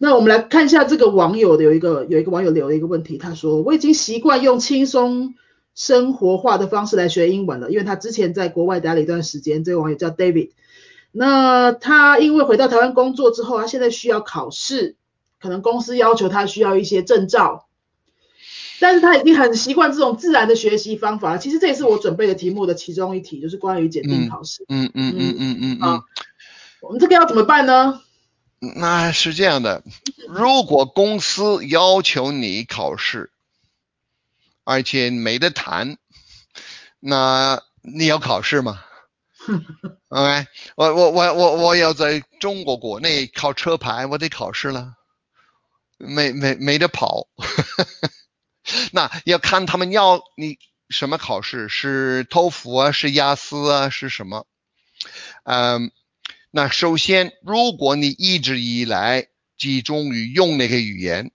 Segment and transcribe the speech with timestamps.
[0.00, 5.34] 那我们来看一下这个网友的有一个有一个网友留了一个问题，他说我已经习惯用轻松
[5.74, 9.64] 生活化的方式来学英文了，因为他之前在国外待了一段时间。
[9.64, 10.50] 这个网友叫 David，
[11.10, 14.94] 那他因为回到台湾工作之后，他现在需要考试，
[15.40, 17.66] 可能公司要求他需要一些证照，
[18.78, 21.38] 但是他已经很习惯这种自然的学习方法了。
[21.38, 24.64] 其实这也是我准备的题目的其中一题，就是关于检定考试。
[24.68, 26.04] 嗯嗯嗯嗯嗯啊，
[26.80, 28.00] 我们这个要怎么办呢？
[28.60, 29.84] 那是这样的，
[30.28, 33.30] 如果公司要求你考试，
[34.64, 35.96] 而且没得谈，
[36.98, 38.82] 那你要考试吗？
[40.08, 44.94] OK，我我我我我要在中国国内考车牌，我得考试了，
[45.96, 47.28] 没没没得跑。
[48.92, 50.58] 那要看他们要你
[50.90, 54.46] 什么考试，是托福啊，是雅思啊，是什么？
[55.44, 55.92] 嗯。
[56.50, 61.30] 那首先，如果你一直以来集中于用那个语言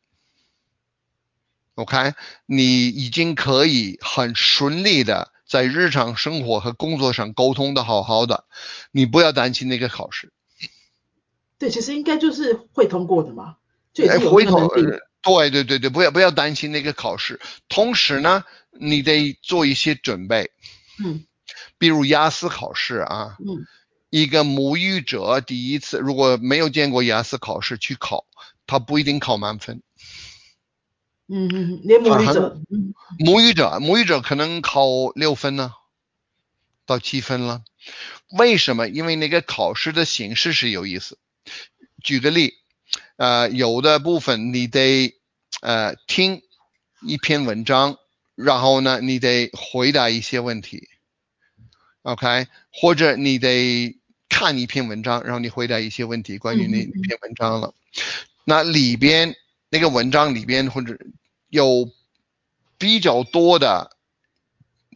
[1.75, 2.13] ，OK，
[2.47, 8.45] 你已经可以很顺利的在日常生活和工作上沟通的好好的，
[8.91, 10.33] 你不要担心那个考试。
[11.59, 13.57] 对，其实应该就是会通过的嘛，
[13.93, 14.67] 就会通。
[15.21, 17.39] 对对对对，不要不要担心那个考试。
[17.69, 20.51] 同时呢，你得做一些准备，
[21.05, 21.23] 嗯，
[21.77, 23.63] 比如雅思考试啊，嗯。
[24.13, 28.27] 一个母语者第一次如果没有见过雅思考试去考，
[28.67, 29.81] 他不一定考满分。
[31.27, 32.61] 嗯嗯，连母语者，
[33.17, 35.73] 母语者母语者可能考六分呢，
[36.85, 37.63] 到七分了。
[38.37, 38.87] 为什么？
[38.87, 41.17] 因为那个考试的形式是有意思。
[42.03, 42.53] 举个例，
[43.15, 45.15] 呃，有的部分你得
[45.61, 46.43] 呃听
[47.01, 47.97] 一篇文章，
[48.35, 50.87] 然后呢，你得回答一些问题。
[52.03, 53.97] OK，或者你得。
[54.43, 57.73] 看一篇文章，然后你回答一些问题，关于那篇文章了。
[58.43, 59.37] 那里边
[59.69, 60.99] 那个文章里边或者
[61.47, 61.89] 有
[62.77, 63.95] 比较多的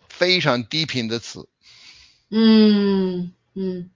[0.10, 1.48] 非常低频的词，
[2.30, 3.90] 嗯嗯，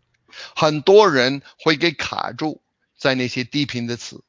[0.55, 2.61] 很多人会给卡住
[2.97, 4.23] 在那些低频的词，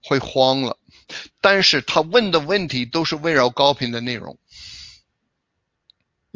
[0.00, 0.78] 会慌了。
[1.40, 4.38] 但是他问的问题都是围绕高频的内容。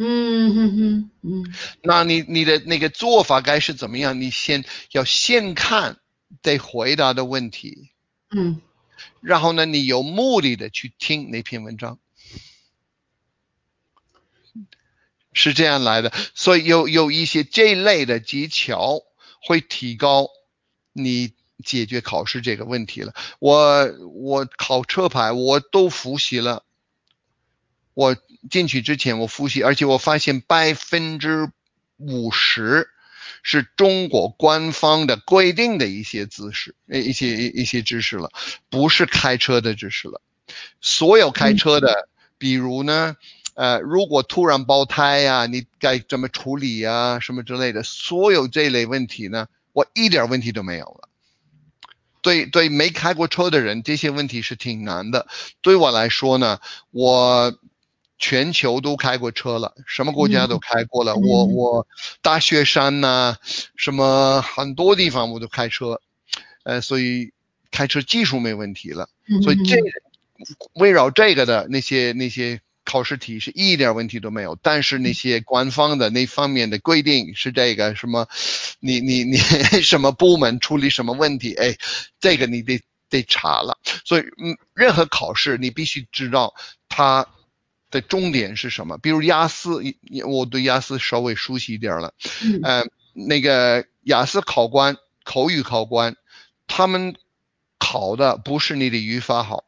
[0.00, 4.20] 嗯哼哼，嗯，那你你的那个做法该是怎么样？
[4.20, 5.98] 你先要先看
[6.40, 7.90] 得回答的问题，
[8.30, 8.60] 嗯，
[9.20, 11.98] 然后呢，你有目的的去听那篇文章，
[15.32, 16.12] 是这样来的。
[16.32, 19.00] 所以有有一些这类的技巧
[19.42, 20.28] 会提高
[20.92, 21.32] 你
[21.64, 23.14] 解决考试这个问题了。
[23.40, 23.84] 我
[24.14, 26.62] 我考车牌我都复习了，
[27.98, 28.16] 我。
[28.48, 31.50] 进去之前我复习，而且我发现百分之
[31.96, 32.88] 五十
[33.42, 38.30] 是中国官方的规定的一些知识，呃，一些一些知识了，
[38.70, 40.22] 不是开车的知识了。
[40.80, 43.16] 所有开车的，比如呢，
[43.54, 51.08] 呃，如果突然爆胎呀，你该怎么处理呀，什么之类的，所有这类问题呢，我一点问题都没有了。
[52.22, 55.26] 对对，没开过车的人，这些问题是挺难的。
[55.60, 56.60] 对我来说呢，
[56.92, 57.58] 我。
[58.18, 61.14] 全球都开过车了，什么国家都开过了。
[61.14, 61.86] 我我
[62.20, 63.36] 大雪山呐，
[63.76, 66.00] 什么很多地方我都开车，
[66.64, 67.32] 呃，所以
[67.70, 69.08] 开车技术没问题了。
[69.42, 69.76] 所以这
[70.74, 74.58] 围绕这个的那些那些考试题是一点问题都没有。
[74.62, 78.26] 但是那些官方的那方面的规定是这个什么，
[78.80, 79.36] 你你你
[79.80, 81.54] 什么部门处理什么问题？
[81.54, 81.76] 哎，
[82.18, 83.78] 这个你得得查了。
[84.04, 86.52] 所以嗯，任何考试你必须知道
[86.88, 87.24] 它。
[87.90, 88.98] 的重点是什么？
[88.98, 89.82] 比如雅思，
[90.26, 92.12] 我对雅思稍微熟悉一点了。
[92.62, 96.16] 嗯，那个雅思考官、口语考官，
[96.66, 97.16] 他们
[97.78, 99.64] 考的不是你的语法好，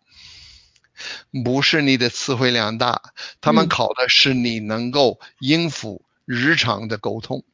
[1.44, 3.00] 不是你的词汇量大，
[3.40, 7.44] 他们考的是你能够应付日常的沟通。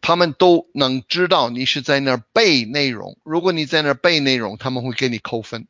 [0.00, 5.68] 他们都能知道你是在那儿背内容，如果你在那儿背内容，他们会给你扣分。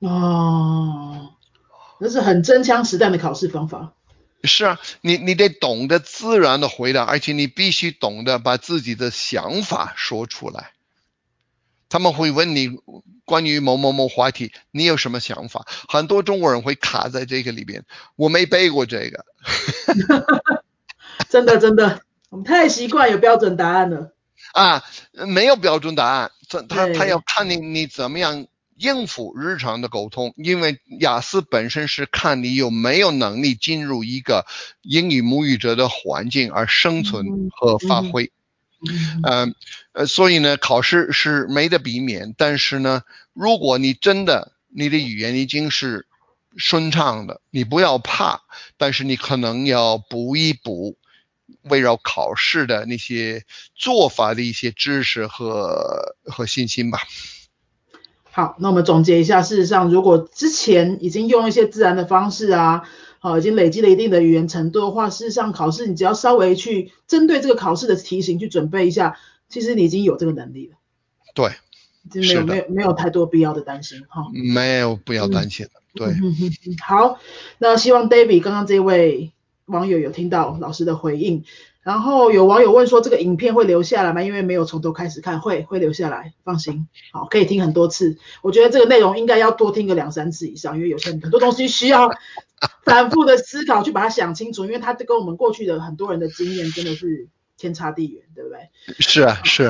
[0.00, 0.61] 哦。
[2.02, 3.92] 那是很真枪实弹的考试方法。
[4.42, 10.72] 是啊，你你得懂得自然的回答，而且你必须懂得把自己的想法说出来。
[11.88, 12.70] 他们会问你
[13.24, 15.64] 关于某某某话题，你有什么想法？
[15.88, 17.84] 很多中国人会卡在这个里边。
[18.16, 19.24] 我没背过这个。
[21.30, 24.12] 真的真的，我们太习惯有标准答案了。
[24.54, 24.82] 啊，
[25.12, 28.48] 没有标准答案，他他他要看你你怎么样。
[28.82, 34.44] 应付日常的沟通，因为雅思本身是看你有没有能力进入一个
[34.82, 38.32] 英语母语者的环境而生存和发挥。
[39.24, 39.54] 嗯
[39.92, 43.02] 呃，所以呢，考试是没得避免，但是呢，
[43.32, 46.08] 如果你真的你的语言已经是
[46.56, 48.42] 顺畅的，你不要怕，
[48.76, 50.98] 但是你可能要补一补
[51.62, 53.44] 围绕考试的那些
[53.76, 56.98] 做法的一些知识和和信心吧。
[58.34, 62.82] 好，那我们总结一下，事实上，如果之前已经用一些自然的方式啊，
[63.18, 69.18] 好，已经累积了一定的语言程度的话，事实上考试你只要稍微去针对这个考试的题型去准备一下，
[69.50, 70.76] 其实你已经有这个能力了。
[71.34, 71.50] 对，
[72.14, 74.24] 没有没有没有太多必要的担心哈。
[74.54, 76.14] 没有不要担心嗯，对。
[76.82, 77.18] 好，
[77.58, 79.32] 那希望 David 刚刚这位
[79.66, 81.44] 网友有听到老师的回应。
[81.82, 84.22] 然后有网友问说，这个影片会留下来吗？
[84.22, 88.18] 因为没有从头开始看，会会留下来，放心，好，可以听很多次。
[88.40, 92.08] 我觉得这个内容应该要多听个两三次以上，因为有些很多东西需要
[92.86, 97.26] 反复的思考去把它想清楚，因为它跟我们过去的很多人的经验真的是
[97.56, 98.58] 天差地远，对不对？
[99.00, 99.64] 是啊，是。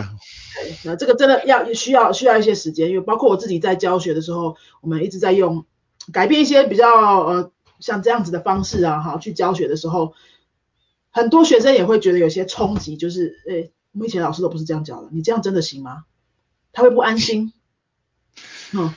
[0.55, 5.65] 对，那这个真的要需要需要一些时间，因为包括我自己在教学的时候，我们一直在用
[6.13, 7.51] 改变一些比较呃
[7.81, 10.13] 像这样子的方式啊，哈，去教学的时候。
[11.13, 16.05] 很多学生也会觉得有些冲击，就是，诶，我们以前老师都不是这样教的，你这样真的行吗？
[16.73, 17.53] 他会不安心，
[18.73, 18.95] 嗯，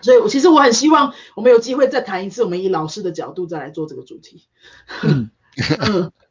[0.00, 4.46] 所以，我其实我很希望我们有机会再谈一次，我们以老师的角度再来做这个主题。
[5.02, 5.30] 嗯，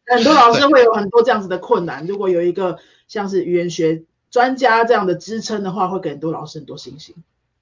[0.08, 7.16] 很多老师会有很多这样子的困难，如果有一个像是语言学专家这样的支撑的话，会给很多老师很多信心。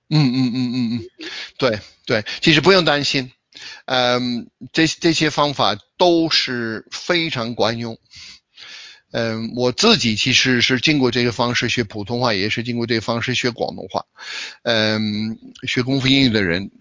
[0.10, 3.32] 嗯嗯嗯嗯嗯，对对，其实不用担心。
[3.86, 8.00] 嗯，这这些方法都是非常管用。
[9.12, 14.06] 嗯，我自己其实是经过这个方式学普通话，也是经过这个方式学广东话。
[14.64, 15.38] 嗯，
[15.68, 16.72] 学功夫英语的人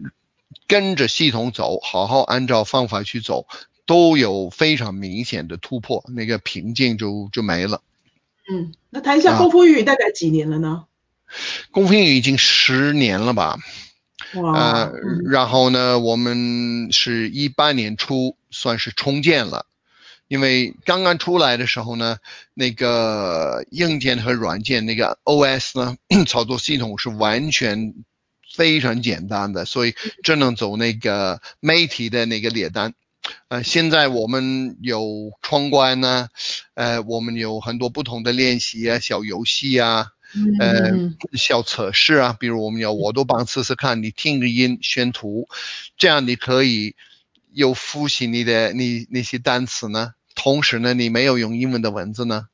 [0.66, 3.46] 跟着系统走，好好按照方法去走，
[3.86, 7.82] 都有非常明显的突破，那个瓶颈就就没了。
[8.50, 10.84] 嗯，那谈一下功夫英语大概几年了呢？
[11.70, 13.58] 功夫英语已经十年了吧？
[14.32, 14.92] 呃，
[15.24, 19.66] 然后呢，我们是一八年初算是重建了，
[20.28, 22.18] 因为刚刚出来的时候呢，
[22.54, 25.96] 那个硬件和软件那个 OS 呢，
[26.26, 27.94] 操作系统是完全
[28.54, 32.94] 非常简单的，所以只能走那个媒体的那个列单。
[33.48, 36.28] 呃，现在我们有闯关呢，
[36.74, 40.08] 呃，我们有很多不同的练习啊，小游戏啊。
[40.60, 40.92] 呃，
[41.38, 45.48] 小测试啊，比如我们要我都帮试试看，你听个音，选图，
[45.96, 46.96] 这样你可以
[47.52, 50.14] 有复习你的你那些单词呢。
[50.34, 52.46] 同时呢，你没有用英文的文字呢，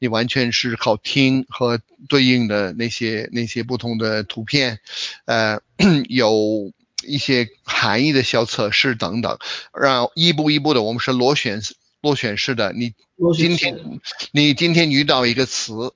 [0.00, 4.80] 你完全是靠听和对应的那些那些不同的图片，
[5.24, 5.60] 呃，
[6.08, 6.72] 有
[7.04, 9.38] 一些含义的小测试等等，
[9.72, 11.62] 让一步一步的，我们是螺旋
[12.00, 12.72] 螺旋式的。
[12.72, 12.94] 你
[13.36, 14.00] 今天
[14.32, 15.92] 你今天遇到一个词。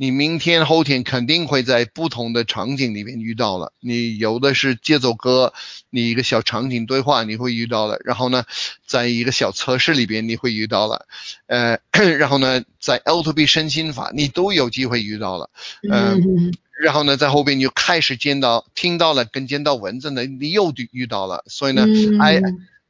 [0.00, 3.74] 你明天后天肯定会在不同的场景里面遇到了。
[3.80, 5.52] 你有的是节奏歌，
[5.90, 7.98] 你一个小场景对话你会遇到了。
[8.02, 8.44] 然后呢，
[8.86, 11.06] 在一个小测试里边你会遇到了。
[11.48, 11.78] 呃，
[12.18, 15.50] 然后呢，在 L to B 身心法你都有机会遇到了。
[15.86, 16.50] 嗯。
[16.80, 21.44] 然后呢，在后边你就开始见到、听到了跟见到文字呢，你又遇到了。
[21.46, 21.84] 所以呢，
[22.22, 22.40] 哎，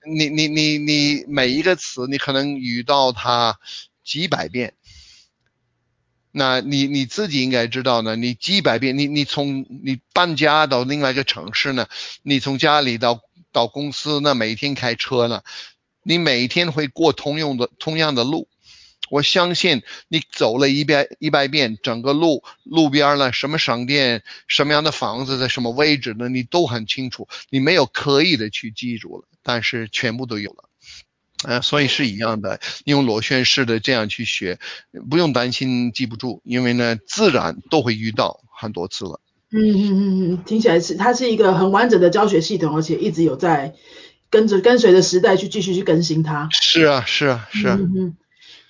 [0.08, 3.58] 你你你你每一个词你可能遇到它
[4.04, 4.74] 几百遍。
[6.32, 11.88] 那你你自己应该知道呢，你几百遍，你你从你搬家到另外一个城市呢，
[12.22, 13.20] 你从家里到
[13.52, 15.42] 到公司，那每天开车呢，
[16.04, 18.48] 你每天会过通用的同样的路，
[19.10, 30.69] 我相信你走了一百一百遍，整个路路边呢，什么商店，什么样的房子在什么位置呢，你都很清楚，你没有刻意的去记住了，但是全部都有了。
[31.44, 34.58] 呃，所以是一样的，用螺旋式的这样去学，
[35.08, 39.20] 不用担心记不住，因为呢，自然都会遇到很多次了。
[39.52, 43.74] 嗯嗯嗯嗯，听起来是它是一个很完整的教学系统，而且一直有在
[44.30, 46.48] 跟着跟随着时代去继续去更新它。
[46.52, 47.76] 是啊是啊是啊。
[47.80, 48.16] 嗯嗯。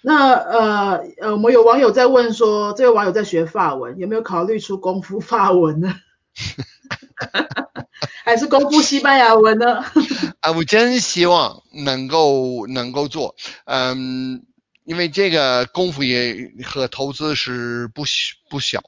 [0.03, 5.95] 那呃呃，我们有网友在问说，这位网友在学法文，有没有考虑出功夫法文呢？
[8.31, 9.85] 还是功夫西班牙文呢？
[10.39, 13.35] 啊，我真希望能够能够做，
[13.65, 14.45] 嗯，
[14.85, 18.05] 因为这个功夫也和投资是不
[18.49, 18.81] 不小，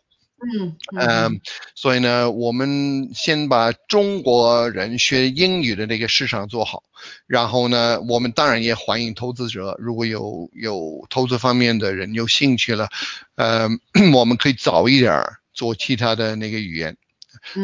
[0.61, 1.41] 嗯嗯，
[1.75, 6.85] 所以呢，我们先把中国人学英语的那个市场做好，
[7.27, 12.89] 然后呢，我们当然也欢迎投资者，如果有有投资方面的人有兴趣了，
[13.35, 13.69] 呃，
[14.15, 15.21] 我们可以早一点
[15.53, 16.97] 做其他的那个语言。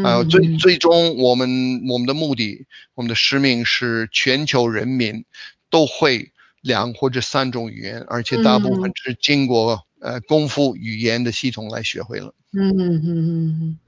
[0.05, 5.25] 呃，最最终我们我们的目的，我们的使命是全球人民
[5.71, 12.35] 都会两或者三种语言，而且大部分是经过呃功夫语言的系统来学会了。
[12.53, 13.79] 嗯嗯嗯嗯嗯。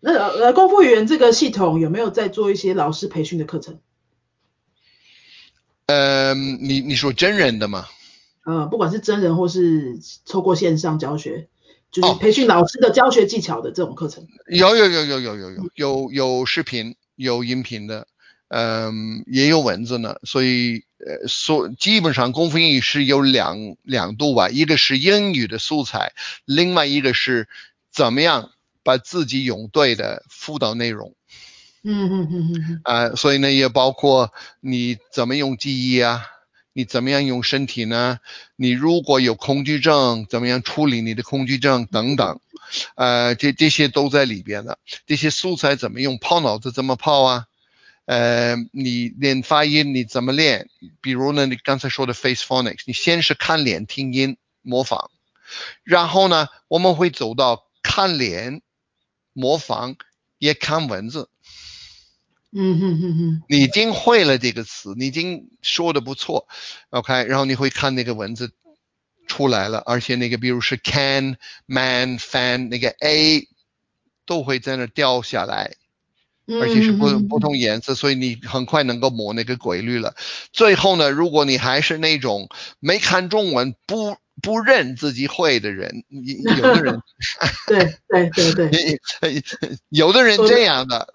[0.00, 3.78] 那呃功夫语言这个系统有没有在做一些老师培训的课程？
[5.86, 7.86] 呃，你你说真人的吗？
[8.44, 11.48] 呃，不管是真人或是透过线上教学，
[11.90, 14.26] 就是培训老师的教学技巧的这种课程。
[14.48, 18.06] 有有有有有有有有有视频有音频的，
[18.48, 20.16] 嗯，也有文字呢。
[20.22, 26.12] 所以呃，所基本上功夫英语是有两两度吧，一个是英语的素材，
[26.44, 27.48] 另外一个是
[27.92, 28.50] 怎么样
[28.82, 31.14] 把自己用对的辅导内容。
[31.84, 36.22] 嗯嗯嗯嗯啊，所以呢，也包括你怎么用记忆啊，
[36.78, 38.20] 你怎么样用身体呢？
[38.54, 42.38] 你如果有恐惧症，怎么样处理你的恐惧症等等，
[42.94, 44.78] 呃，这这些都在里边的。
[45.04, 46.18] 这些素材怎么用？
[46.18, 47.46] 泡脑子怎么泡啊？
[48.04, 50.70] 呃，你练发音你怎么练？
[51.00, 55.10] 比如呢，你刚才说的 face phonics，你先是看脸听音模仿，
[55.82, 58.62] 然后呢，我们会走到看脸
[59.32, 59.96] 模仿，
[60.38, 61.28] 也看文字。
[62.50, 66.48] 嗯哼哼哼，你已经会了这个词，你已经说的不错
[66.90, 68.52] ，OK，然后你会看那个文字
[69.26, 71.36] 出来了，而且那个比如是 can
[71.66, 73.46] man fan 那个 a
[74.24, 75.76] 都会在那掉下来，
[76.46, 80.14] 而且是不不同颜色，所以你很快能够摸那个规律了。
[80.52, 82.48] 最后呢，如果你还是那种
[82.80, 84.16] 没看中文不。
[84.40, 87.02] 不认自己会的人， 有的人，
[87.66, 89.00] 对对对对，
[89.90, 91.08] 有的人这样的，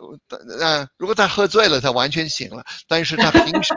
[0.59, 3.73] 嗯，如果他喝醉了，他完全醒了，但是他平时，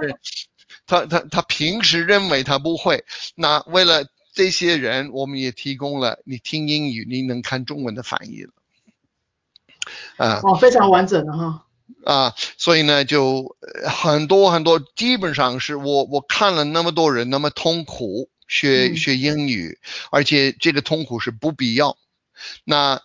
[0.87, 8.51] 他他他平时认为他不会，那为了这些人，我们也提供了你听英语你能看中文的翻译了，
[10.17, 11.67] 啊，哦，非常完整的哈，
[12.05, 13.57] 啊，所以呢，就
[13.89, 18.29] 很多很多，基本上是我我看了那么多人那么痛苦。
[18.47, 19.79] 学学英语，
[20.11, 21.97] 而且这个痛苦是不必要。
[22.65, 23.01] 那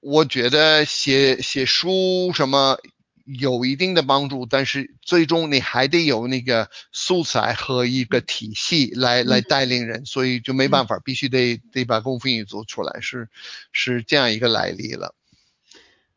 [0.00, 2.78] 我觉得写写书什么
[3.24, 13.28] 有一定的帮助，但是最终你还得有那个素材和一个体系来来带领人，所以就没办法，必须得得把功夫英语做出来，是
[13.72, 15.14] 是这样一个来历了。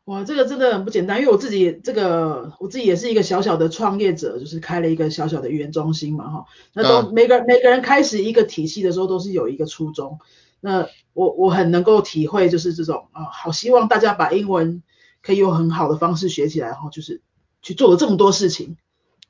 [0.06, 6.44] 哇，这个真的很不简单，因为我自己这个我自己也是一个小小的创业者，就是开了一个小小的语言中心嘛，哈。
[6.72, 10.18] 那都每个每个人开始一个体系的时候，都是有一个初衷。
[10.60, 14.82] 那我我很能够体会，就是这种啊，好希望大家把英文
[15.22, 17.20] 可以用很好的方式学起来，哈，就是
[17.62, 18.76] 去做了这么多事情。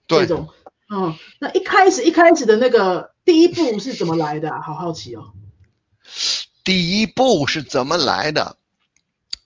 [0.08, 0.48] 这种，
[0.90, 4.50] 嗯，那一开始一开始的那个第一步是怎么来的？
[4.62, 5.32] 好好奇哦。
[6.64, 8.56] 第一步是怎么来的？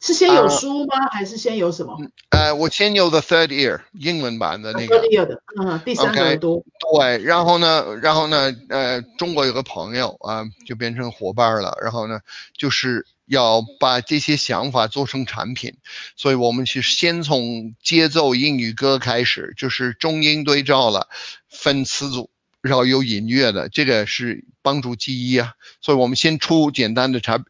[0.06, 1.08] 是先有书吗？
[1.10, 1.98] 还是先有什么？
[2.30, 5.00] 呃，我先有 The Third Ear 英文版的那个。
[5.00, 6.62] Third Ear 的，嗯，第三个耳朵。
[6.92, 11.76] 对，然后呢，然后呢，呃，中国有个朋友啊，就变成伙伴了。
[11.82, 12.20] 然后呢，
[12.56, 15.74] 就是要把这些想法做成产品，
[16.14, 21.08] 所以我们是先从节奏英语歌开始，就是中英对照了，
[21.50, 25.54] 分词组，然后有音乐的，这个是帮助记忆啊。
[25.80, 27.44] 所以我们先出简单的产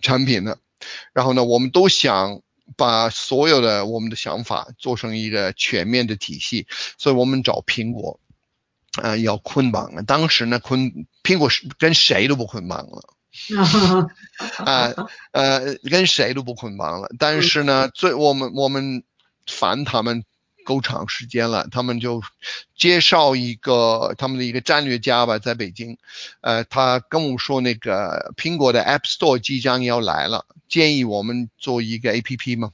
[0.00, 0.56] 产品呢。
[1.12, 2.40] 然后呢，我们都想
[2.76, 6.66] 把所有的我们的想法做成一个全面的体系，
[6.98, 8.20] 所以我们找苹果，
[9.02, 10.04] 啊，要捆绑。
[10.04, 13.14] 当时呢，捆苹果是跟谁都不捆绑了，
[14.64, 14.94] 啊，
[15.32, 17.08] 呃，跟谁都不捆绑了。
[17.18, 19.02] 但是呢，最我们我们
[19.46, 20.24] 烦他们。
[20.68, 22.22] 够长时间了，他们就
[22.76, 25.96] 介绍一个他们的一个战略家吧，在北京，
[26.42, 32.72] 呃，他跟我说那个苹果的 App Store 即将要来了，建议我们做一个 APP 嘛，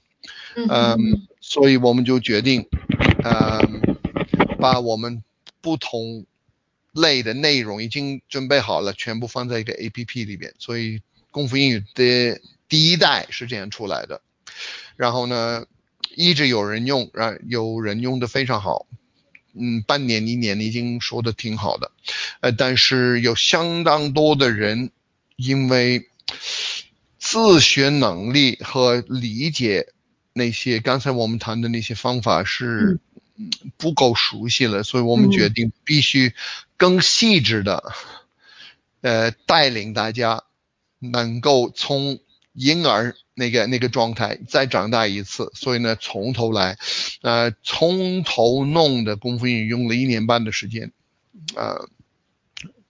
[0.56, 2.66] 嗯，所以我们就决定，
[3.22, 3.96] 嗯，
[4.58, 5.22] 把我们
[5.60, 6.26] 不同
[6.90, 14.20] 类的内容已经准备好了，全部放在一个 APP 里边，所以功夫英语的第一代是这样出来的，
[14.96, 15.64] 然后呢？
[16.16, 18.86] 一直有人用，啊，有人用的非常好，
[19.54, 21.90] 嗯，半年一年已经说的挺好的，
[22.40, 24.90] 呃，但是有相当多的人
[25.36, 26.08] 因为
[27.18, 29.88] 自学能力和理解
[30.32, 33.00] 那些刚才我们谈的那些方法是
[33.76, 36.34] 不够熟悉了，所以我们决定必须
[36.76, 37.82] 更细致的，
[39.00, 40.44] 呃，带领大家
[40.98, 42.18] 能够从。
[42.56, 46.78] 婴儿那个那个状态再长大一次，所以呢，从头来，
[47.22, 50.92] 呃，从头弄的功夫英语用了一年半的时间，
[51.56, 51.88] 呃，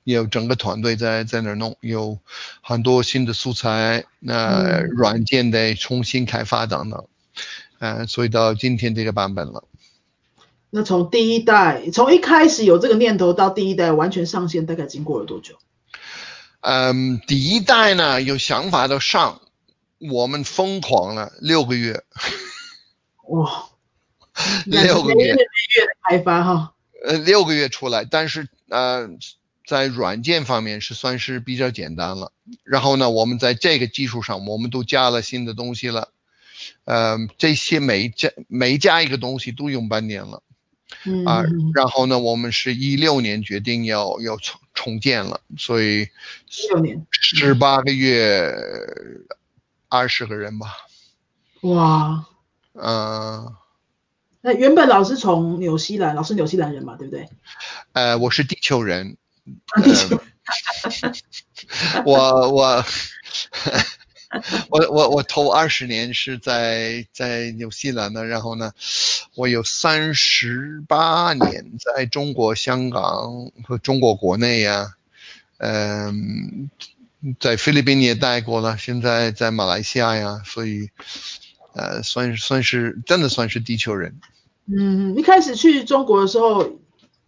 [0.05, 2.19] 有整个团队在在那弄，有
[2.61, 7.07] 很多新的素材，那软件得重新开发等等，
[7.79, 9.65] 呃，所以到今天这个版本了。
[10.69, 15.55] 那从第一代，从一开始有这个念头到第一代完全上线，大概经过了多久？
[16.61, 19.41] 嗯，第一代呢有想法的上，
[20.11, 22.03] 我们疯狂了六个月，
[23.29, 23.67] 哇，
[24.67, 25.27] 六个月。
[25.29, 25.41] 月的
[26.09, 29.09] 开发哈，呃，六个月出来，但是呃，
[29.67, 32.33] 在软件方面是算是比较简单了。
[32.65, 36.11] 然后呢，我们在这个基础上，我们都加了新的东西了。
[36.85, 40.43] 呃，这些每加每加一个东西都用半年了。
[41.05, 41.25] 嗯。
[41.25, 41.43] 啊。
[41.43, 46.09] 嗯然后呢，我们是一六年决定要要重重建了，所以
[46.71, 48.55] 六年，十八个月，
[49.89, 50.69] 二十个人吧。
[51.63, 52.27] 哇，
[52.75, 53.55] 嗯、
[54.41, 57.29] 那原本老师从纽西兰，老师纽西兰人嘛，对不对？
[57.93, 59.17] 呃，我是地球人，
[59.69, 60.21] 啊地球
[62.05, 62.85] 我我
[64.69, 68.73] 我我我头二十年是在在纽西兰的，然后呢，
[69.37, 74.97] 我有三十八年在中国香港和中国国内呀、
[75.59, 76.69] 嗯、
[77.41, 80.91] 在菲律宾也待过了，现在在马来西亚呀，所以
[81.75, 84.21] 呃，算是算是真的算是地球人。
[84.67, 86.79] 嗯，一开始去中国的时候，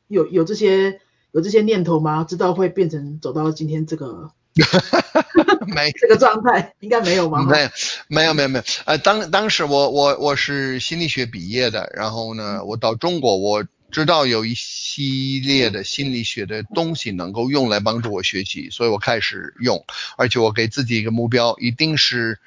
[0.08, 1.00] 有有这些
[1.32, 2.24] 有这些念头吗？
[2.24, 4.30] 知道会变成走到今天这个
[5.66, 7.42] 没这个状态，应该没有吧？
[7.42, 7.68] 没有，
[8.08, 8.64] 没有，没有，没有。
[8.86, 19.84] 呃，当当时我我我是心理学毕业的，然后呢，我到中国，我知道有一系列的心理学的东西能够用来帮助我学习，所以我开始用，
[20.16, 22.38] 而且我给自己一个目标，一定是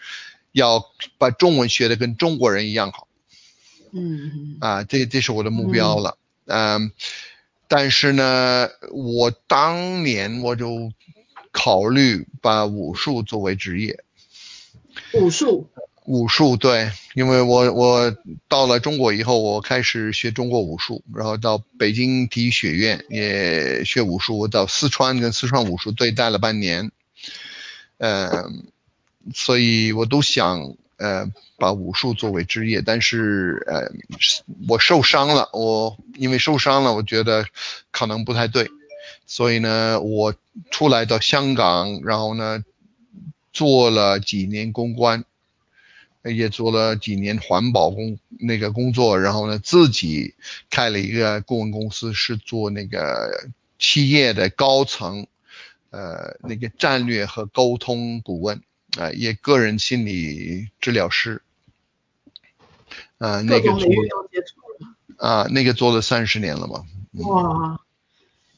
[0.52, 0.86] 要
[1.18, 3.08] 把中文学的跟中国人一样好。
[3.92, 4.32] 嗯。
[4.34, 6.18] 嗯啊，这这是我的目标了。
[6.46, 6.92] 嗯，
[7.68, 10.92] 但是呢，我当年我就
[11.52, 14.04] 考虑把武术作为职业。
[15.14, 15.70] 武术，
[16.10, 26.92] 武术对，因为我我到了中国以后，我开始学中国武术，然后到北京体育学院也学武术，我到四川跟四川武术队待了半年，
[28.00, 28.50] 呃，
[29.36, 33.92] 所以我都想呃把武术作为职业，但是呃
[34.68, 37.46] 我受伤了，我因为受伤了，我觉得
[37.92, 38.68] 可能不太对，
[39.28, 40.34] 所以呢，我
[40.72, 42.66] 出来到香港，然后呢
[43.54, 45.24] 做了几年公关。
[46.24, 50.36] 也做了几年环保工那个工作，然后呢，自己
[50.70, 55.28] 开了一个顾问公司，是做那个企业的高层，
[55.90, 58.62] 呃，那个战略和沟通顾问，
[58.98, 61.42] 啊、也个人心理治疗师，
[63.18, 63.88] 啊、那个做。
[65.18, 66.86] 啊、那个做了三十年了嘛，
[67.26, 67.82] 哇，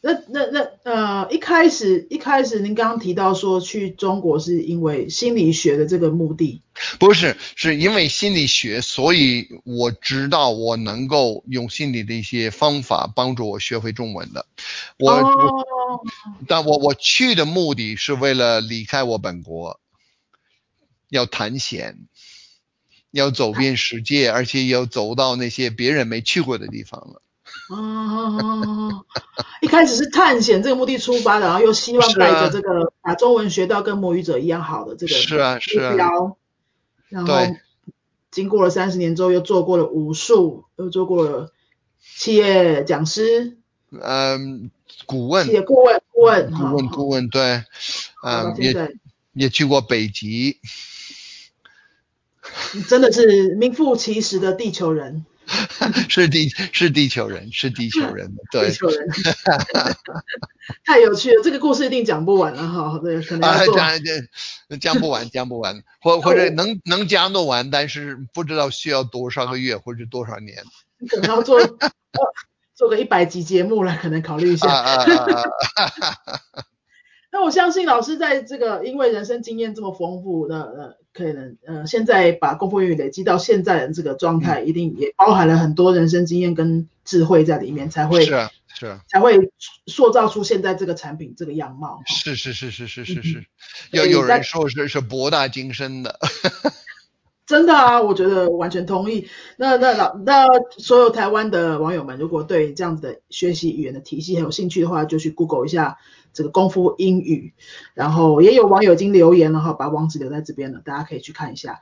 [0.02, 6.62] 那那那呃，一开始一开始您刚刚提到说去中国是因为心理学的这个目的，
[7.00, 14.46] 不是，是因为心理学，所以我知道我能够用心理的一些方法帮助我学会中文的，
[14.98, 15.12] 我。
[15.12, 16.00] 我哦，
[16.48, 19.82] 但我我去的目的是为了离开我本国，
[21.10, 22.08] 要探险，
[23.12, 27.22] 要走遍世界，而且要走到那些别人没去过的地方了。
[27.70, 29.06] 哦，
[29.62, 35.92] 一开始是探险这个目的出发的，然后又希望带着这个把中文学到跟母语者一样好的这个是啊是啊。
[35.92, 36.38] 目标，
[37.10, 37.34] 然后
[38.30, 41.52] 经过了三十年之后，又做过了武术，又做过了
[42.16, 43.58] 企业讲师、
[43.92, 44.72] 嗯，
[45.06, 45.46] 顾问。
[45.46, 47.64] 企，业顾问、顾问、顾问，顾问，对，
[48.24, 48.98] 嗯，也
[49.34, 50.60] 也去过北极，
[52.88, 55.26] 真的是名副其实的地球人，
[56.10, 59.08] 是地是地球人，是地球人的，对地，球人，
[60.86, 63.58] 太有趣了，这个故事一定讲不完了哈，对，可能啊。
[63.66, 63.90] 讲
[64.70, 70.64] 这讲不完，讲不完，或或者能能讲得完，但是不知道需要多少个月或者多少年。
[71.10, 71.92] 可能要做呃
[72.76, 74.70] 做个一百集节目了，可能考虑一啊下。
[74.70, 75.42] 啊啊
[75.76, 76.62] 啊！
[77.34, 84.40] 那我相信老师在这个因为人生经验这么丰富的呃，可能呃现在把功夫英语累积到现在的这个状嗯。
[84.40, 89.02] 态，一定也包含了很多人生经验跟智慧在里面，才会是啊是啊。
[89.08, 89.52] 才会
[89.88, 92.02] 塑造出现在这个产品这个样貌。
[92.06, 93.46] 是是是是是是嗯是，
[93.92, 96.20] 有有人说是是博大精深的，
[97.52, 99.28] 真的啊，我觉得完全同意。
[99.58, 105.98] 那那老那所有台湾的网友们，如果对这样子的学习语言的体系很有兴趣的话，就去 Google 一下
[106.32, 107.54] 这个功夫英语。
[107.94, 111.82] 然后也有网友已经留言了哈，把网址留在这边了，大家可以去看一下。